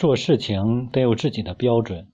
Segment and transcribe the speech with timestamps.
[0.00, 2.08] 做事情得有自己的标准。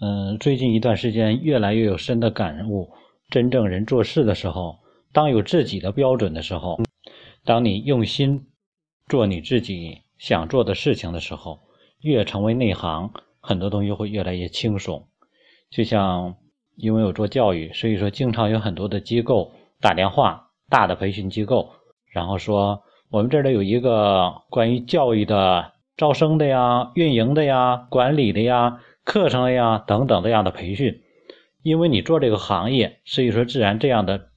[0.00, 2.90] 嗯，最近一段时间越来越有深的感悟：
[3.28, 4.80] 真正人做事的时候，
[5.12, 6.80] 当有自己的标准的时候，
[7.44, 8.48] 当你用心
[9.06, 11.60] 做你自己想做的事情的时候，
[12.00, 15.06] 越成为内行，很多东西会越来越轻松。
[15.70, 16.34] 就像
[16.74, 21.70] 因为我做教育，所以说经常有很多的机构打电话，大的培训机构，
[22.10, 25.70] 然后说我们这里有一个关于教育的。
[26.00, 31.02] 招生的呀，运营的呀，管理的呀，课程的呀，等等这样的培训，
[31.62, 34.30] 因为你做这个行业，所以说自然这样的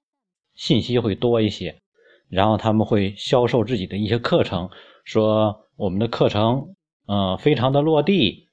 [0.56, 1.80] 信息会多一些。
[2.28, 4.72] 然后他们会销售自己的一些课程，
[5.06, 6.76] 说我们的课程，
[7.08, 8.50] 嗯，非常的落地。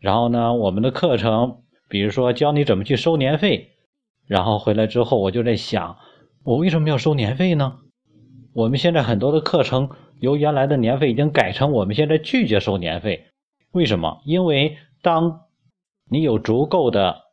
[0.00, 3.76] 然后呢，我们的课程，比如说教你怎么去收年费。
[4.26, 5.98] 然后回来之后，我就在想，
[6.42, 7.78] 我为什么要收年费呢？
[8.54, 9.90] 我们现在很多的课程。
[10.24, 13.26] 由原来的年费已经改成我们现在拒绝收年费，
[13.72, 14.22] 为什么？
[14.24, 15.42] 因为当
[16.10, 17.24] 你有足够的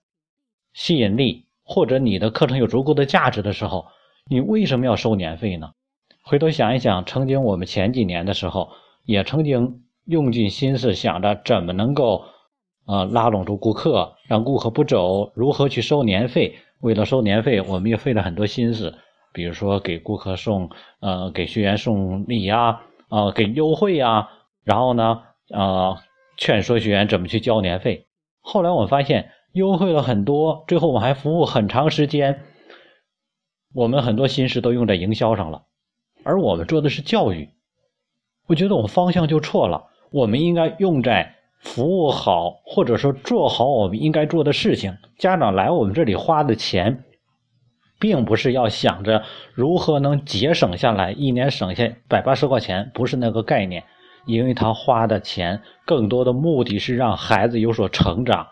[0.73, 3.88] 吸引力，或者你的课程有足够的价值的时候，
[4.30, 5.72] 你为什么要收年费呢？
[6.22, 8.69] 回头想一想，曾经我们前几年的时候，
[9.06, 12.25] 也曾经用尽心思想着怎么能够
[12.86, 16.56] 呃拉拢住顾客，让顾客不走，如何去收年费。
[16.81, 18.97] 为了收年费，我们也费了很多心思。
[19.34, 24.30] 比如说给顾客送，呃，给学员送礼呀，啊，给优惠呀，
[24.64, 25.98] 然后呢，呃，
[26.38, 28.08] 劝说学员怎么去交年费。
[28.42, 32.42] 后来我发现优惠了很多，最后我们还服务很长时间，
[33.74, 35.64] 我们很多心思都用在营销上了，
[36.24, 37.50] 而我们做的是教育，
[38.48, 39.88] 我觉得我们方向就错了。
[40.12, 44.98] 我们应该用在服务好，或者说做好我们应该做的事情。
[45.18, 47.06] 家长来我们这里花的钱。
[48.02, 53.83] 并不是要想着如何能节省下来，一年省下百八十块钱，不是那个概念，
[54.25, 58.47] 因为他花的钱更多的目的是让孩子有所成长。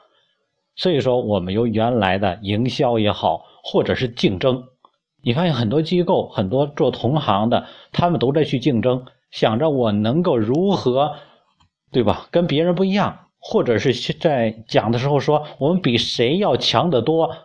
[0.75, 4.65] 所以说，我们由原来的营销也好，或者是竞争，
[5.23, 11.15] 你发现很多机构、很多做同行的，他们都在去竞争，想着我能够如何，
[11.92, 12.27] 对吧？
[12.30, 17.36] 跟别人不一样，或者是在讲的时候说我们比谁要强得多。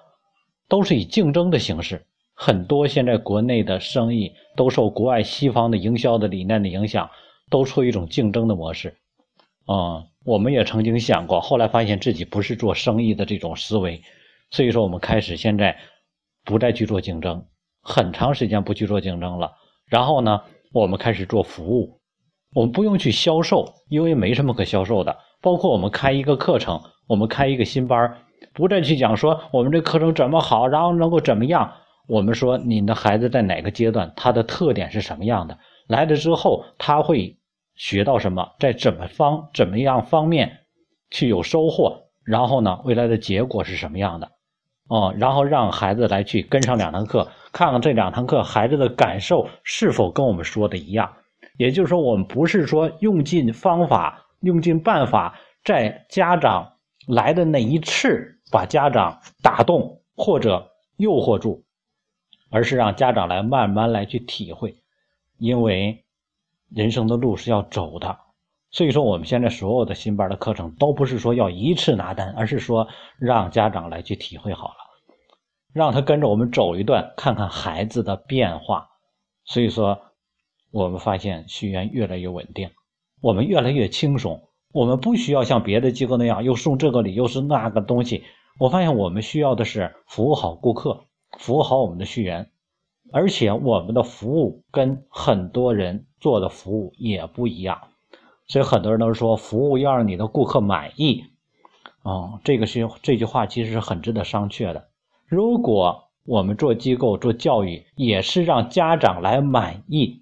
[0.69, 2.05] 都是以竞争的形式，
[2.35, 7.11] 很多现在国内的生意都受国外西方的营销的理念的影响，
[7.51, 8.97] 都处于一种竞争的模式。
[9.67, 14.03] 啊，我们也曾经想过，后来发现自己不是做生意的这种思维，
[14.51, 15.77] 所以说我们开始现在
[16.45, 17.47] 不再去做竞争，
[17.81, 19.53] 很长时间不去做竞争了。
[19.87, 20.43] 然后呢，
[20.73, 22.01] 我们开始做服务，
[22.55, 25.17] 我们不用去销售，因为没什么可销售的。
[25.41, 28.19] 包括我们开一个课程，我们开一个新班
[28.55, 31.73] 不再去讲说我们这课程怎么好，然后能够怎么样？
[32.07, 35.59] 我们说你的孩子在哪个阶段，他的特点是什么样的？
[35.89, 37.37] 来了之后他会
[37.75, 38.53] 学到什么？
[38.59, 40.61] 在怎么方怎么样方面
[41.11, 42.05] 去有收获？
[42.25, 44.31] 然后呢，未来的结果是什么样的？
[44.89, 51.11] 哦，然后让孩子来去跟上两堂课，看看这两堂课孩子的感受是否跟我们说的一样。
[51.57, 56.73] 也就是说，我们不是说用尽方法、用尽办法，在家长
[57.09, 58.34] 来的那一次。
[58.55, 61.65] 把家长打动或者诱惑住，
[62.51, 64.77] 而是让家长来慢慢来去体会，
[65.39, 66.05] 因为
[66.71, 68.17] 人生的路是要走的。
[68.71, 72.87] 所以说，我们现在所有的新班的课程都不是说要一次拿单，而是说
[73.19, 74.77] 让家长来去体会好了，
[75.73, 78.89] 让他跟着我们走一段，看看孩子的变化。
[79.45, 80.01] 所以说，
[80.71, 82.71] 我们发现学员越来越稳定，
[83.21, 88.23] 我们越来越轻松，我们不需要像别的机构那样又送这个礼又是那个东西。
[88.59, 91.05] 我发现我们需要的是服务好顾客，
[91.39, 92.51] 服务好我们的学员，
[93.13, 97.89] 而且我们的服务跟很多人做的服务也不一样，
[98.47, 101.25] 所以很多人都说服务要让你的顾客满意，
[102.05, 104.89] 啊，这个是这句话其实是很值得商榷的。
[105.27, 110.21] 如果我们做机构做教育也是让家长来满意，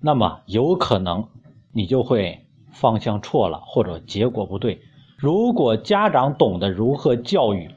[0.00, 1.28] 那么有可能
[1.72, 4.80] 你就会方向错了或者结果不对。
[5.22, 7.70] 如果家长懂得如何教育，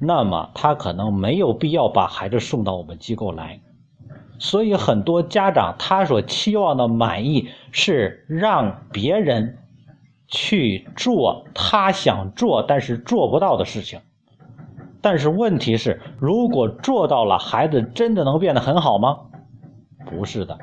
[0.00, 3.60] 那么他可能没有必要把孩子送到我们机构来。
[4.38, 9.58] 所以很多家长他所期望的满意是让别人
[10.28, 14.00] 去做他想做但是做不到的事情。
[15.02, 19.18] 但是问题是，如果做到了，孩子真的能变得很好吗？
[20.06, 20.58] 不是的。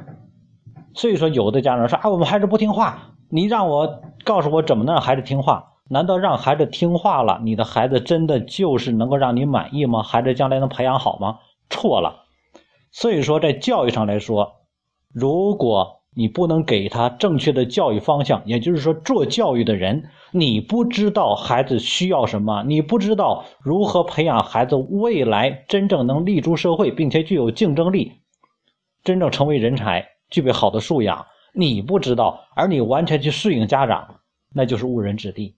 [0.96, 5.74] 所以说，有的家长说：“啊，我们孩子不听话。”你让我告诉我怎么能让孩子听话？
[5.90, 10.04] 难道让孩子听话了，你的孩子真的就是能够让你满意吗？
[10.04, 11.40] 孩子将来能培养好吗？
[11.70, 12.26] 错了。
[12.92, 14.54] 所以说，在教育上来说，
[15.14, 28.14] 如果你不能给他正确的教育方向，也就是说，做教育的人，你不知道孩子需要什么，你不知道如何培养孩子未来真正能立足社会，并且具有竞争力，
[29.04, 31.26] 真正成为人才，具备好的素养，
[31.60, 34.20] 你不知道，而你完全去适应家长，
[34.54, 35.56] 那就是误人子弟。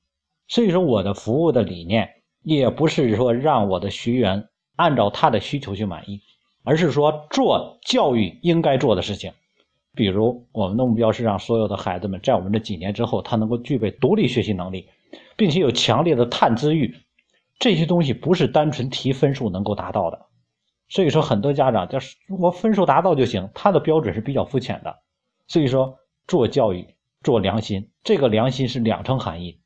[0.47, 2.09] 所以说，我的服务的理念
[2.41, 4.47] 也不是说让我的学员
[4.77, 6.21] 按照他的需求去满意，
[6.63, 9.33] 而是说做教育应该做的事情。
[9.93, 14.87] 比如，我们的目标是让所有的孩子们在我们这几年之后，他能够具备独立学习能力，
[15.35, 16.95] 并且有强烈的探知欲。
[17.59, 20.27] 这些东西不是单纯提分数能够达到的。
[20.87, 24.95] 所以说，很多家长就是我分数达到就行，他的标准是比较肤浅的。
[25.49, 25.97] 所以说，
[26.27, 26.87] 做教育
[27.23, 29.59] 做良心，这个良心是两层含义：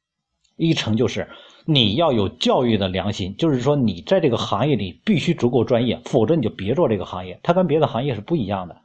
[0.56, 1.30] 一层就是
[1.66, 8.78] 你要有教育的良心，就是说你在这个行业里必须足够专业，否则你就别做这个行业，它跟别的行业是不一样的。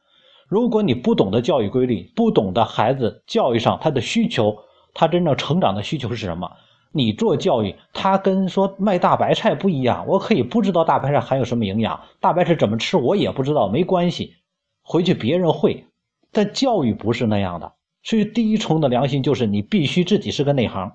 [0.48, 4.58] 如果你不懂得教育规律，不懂得孩子教育上他的需求，
[4.92, 6.50] 他真正成长的需求是什么？
[6.90, 10.04] 你做教育，他跟说卖大白菜不一样。
[10.08, 14.34] 我可以不知道大白菜含有什么营养，大白菜怎么吃我也不知道，没关系，
[14.82, 15.84] 回去别人会。
[16.32, 17.72] 但教育不是那样的，
[18.02, 20.92] 所以第一重的良心就是你必须自己是个内行。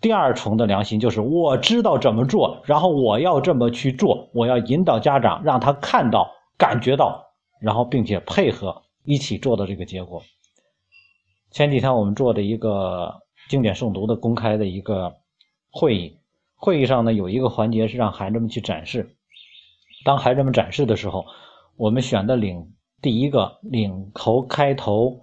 [0.00, 7.28] 第二重的良心就是我知道怎么做，然后我要这么去做，我要引导家长，让他看到、感觉到。
[7.60, 10.20] 然后，并且配合一起做的这个结果。
[11.52, 15.14] 前几天我们做的一个经典诵读的公开的一个
[15.70, 16.18] 会议，
[16.56, 19.14] 会议上呢有一个环节是让孩子们去展示。
[20.04, 21.24] 当孩子们展示的时候，
[21.76, 22.72] 我们选的领
[23.02, 25.18] 第一个领头开头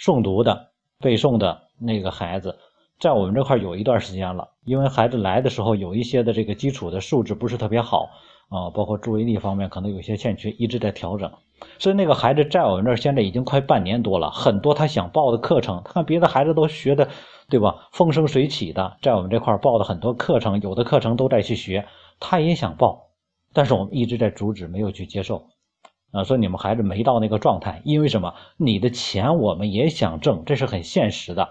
[0.00, 2.56] 诵读的背诵的那个孩子，
[2.98, 8.08] 在我们这块有一段时间了，因为孩子来的时候有一些的这个基础的素质不是特别好
[8.48, 11.30] 啊，包括注意力方面可能有些欠缺，一直在调整。
[11.78, 17.08] 所以那个孩子在我们这儿现在已经快半年多了，很多他想报的课程，他看别的孩子都学的，
[17.50, 17.88] 对吧？
[17.92, 21.84] 风生水起的，在我们这块报的很多课程，有的课程都在去学，
[22.20, 23.10] 他也想报，
[23.52, 25.48] 但是我们一直在阻止，没有去接受。
[26.12, 28.34] 啊，说你们孩子没到那个状态，因为什么？
[28.56, 31.48] 你的钱我们也想挣，这是很现实的。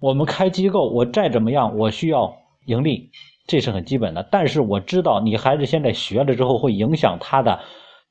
[0.00, 2.36] 我们开机构，我再怎么样，我需要
[2.66, 3.10] 盈利，
[3.46, 4.26] 这是很基本的。
[4.30, 7.60] 但是我知道你孩子现在学了之后，会影响他的。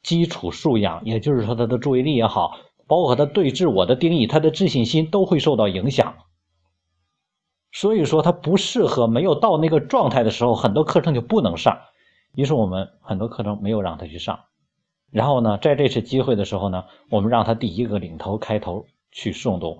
[0.03, 6.15] 基础素养，也就是说他的注意力也好，包括他对自我的定义，他的自信心都会受到影响。
[7.71, 11.79] 所以说他不适合，没有到那个状态的时候，很多课程就不能上。
[12.35, 14.41] 于是我们很多课程没有让他去上。
[15.13, 19.80] 然后呢，在这次机会的时候呢，我们让他第一个领头开头去诵读。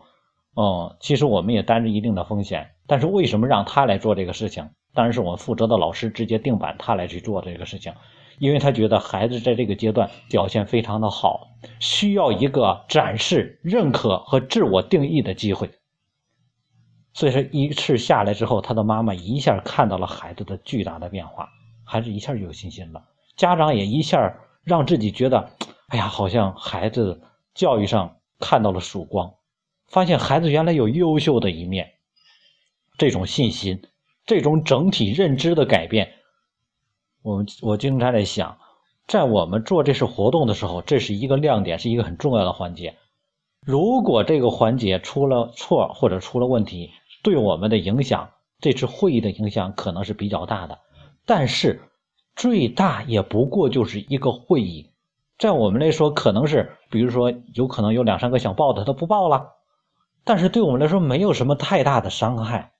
[0.56, 4.70] 嗯，其实我们也担着一定的风险，但是为什么让他来做这个事情？
[4.94, 7.92] 当然是我们负责的老师直接定板，他来去做这个事情。
[8.40, 11.48] 因为他觉得孩子在这个阶段表现非常的好，
[11.80, 15.70] 需要一个展示、认可和自我定义的机会。
[17.14, 21.50] 所以说，一次下来之后，他的妈妈一下看到了孩子的巨大的变化，
[21.84, 23.04] 孩子一下就有信心了。
[23.36, 25.50] 家长也一下让自己觉得，
[25.90, 27.22] 哎呀，好像孩子
[27.54, 29.34] 教育上看到了曙光，
[29.88, 31.92] 发现孩子原来有优秀的一面。
[32.98, 33.82] 这种信心，
[34.26, 36.14] 这种整体认知的改变。
[37.24, 38.58] 我我经常在想，
[39.08, 42.96] 在我们做这次活动的时候，这是一个亮点，是一个很重要的环节。
[43.66, 46.92] 如果这个环节出了错或者出了问题，
[47.24, 48.30] 对我们的影响，
[48.60, 50.78] 这次会议的影响可能是比较大的。
[51.26, 51.82] 但是
[52.36, 54.90] 最大也不过就是一个会议，
[55.38, 59.52] 在我们来说，可能是比如说有可能有两三个想报的，他不报了。
[60.24, 62.72] 但是对我们来说，没有什么太大的伤害。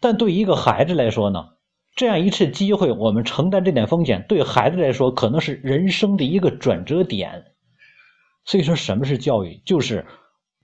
[0.00, 1.50] 但对一个孩子来说呢？
[1.96, 7.52] 这样一次机会，我们承担这点风险，对孩子来说可能是人生的一个转折点。
[8.44, 9.60] 所以说，什么是教育？
[9.66, 10.06] 就是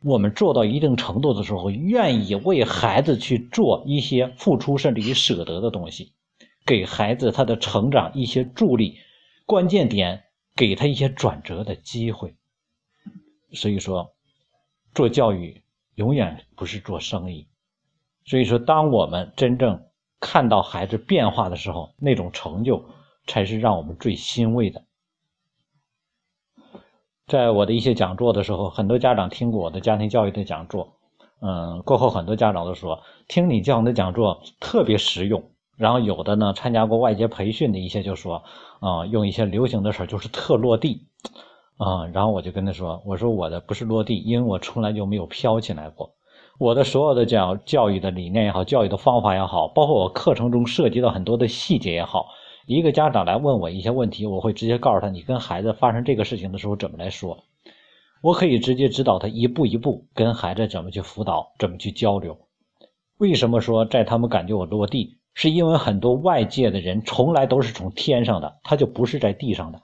[0.03, 6.13] 我们做到一定程度的时候，愿意为孩子去做一些付出，甚至于舍得的东西，
[6.67, 8.99] 给孩子他的成长一些助力。
[9.47, 10.25] 关键点，
[10.57, 12.35] 给他一些转折的机会。
[13.53, 14.13] 所以说，
[14.93, 15.63] 做教育
[15.95, 17.47] 永远不是做生意。
[18.25, 19.85] 所以说，当我们真正
[20.19, 22.85] 看到孩子变化的时候，那种成就
[23.29, 24.83] 才是让我们最欣慰的。
[27.29, 30.99] 在我的一些讲座的时候，很多家长听过我的家庭教育的讲座，
[31.41, 35.49] 嗯，过后很多家长都说听你这样的讲座特别实用。
[35.77, 38.43] 然后有的呢，参加过外界培训的一些就说，
[38.81, 41.07] 啊，用一些流行的事儿就是特落地，
[41.77, 46.15] 啊，然后我就跟他说，我说我的不是落地，因为我从来就没有飘起来过。
[46.59, 52.29] 我的所有的教教育的理念也好，教育的方法也好，包括我课程中涉及到很多的细节也好，
[52.67, 57.45] 一个家长来问我一些问题，我会直接告诉他，你跟孩子发生这个事情的时候怎么来说。
[58.23, 62.39] 我可以直接指导他一步一步跟孩子怎么去辅导，怎么去交流。
[63.19, 65.19] 为什么说在他们感觉我落地？
[65.39, 69.83] 是因为很多外界的人从来都是从天上的，他就不是在地上的。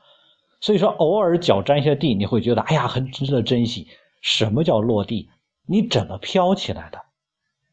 [0.63, 3.87] 所以说，偶尔脚沾下地，你会觉得哎呀，很值得珍惜。
[4.23, 5.29] 什么叫落地？
[5.67, 7.01] 你怎么飘起来的？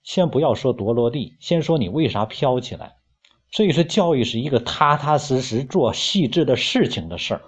[0.04, 2.96] 先不要说多落地，先说你为啥飘起来。
[3.50, 7.42] 所以说，教育是一个踏踏实实做细致的事情的事儿。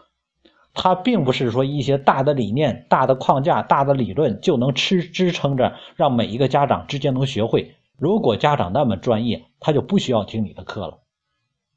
[0.73, 7.75] 它并不是说一些大的理念、大的框架、大的理论就能支支撑着让每一个家长直接能学会。
[8.01, 11.03] 如果家长那么专业，他就不需要听你的课了。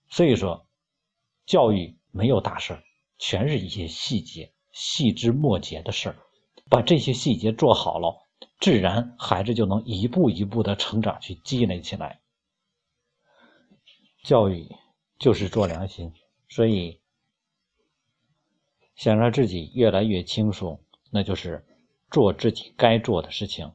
[0.09, 0.67] 所以说，
[1.45, 2.83] 教育没有大事
[3.19, 6.17] 全是一些细节、细枝末节的事儿。
[6.71, 8.27] 把这些细节做好了，
[8.59, 12.23] 自然孩子就能一步一步的成长，去积累起来。
[14.23, 14.75] 教育
[15.19, 16.11] 就是做良心，
[16.49, 17.03] 所以。
[18.97, 21.67] 想让自己越来越轻松，那就是
[22.11, 23.73] 做自己该做的事情。